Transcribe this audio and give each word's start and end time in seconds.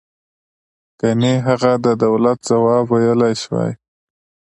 گني 1.01 1.33
هغه 1.47 1.71
د 1.85 1.87
دولت 2.03 2.37
ځواب 2.49 2.85
ویلای 2.91 3.33
شوی. 3.43 3.71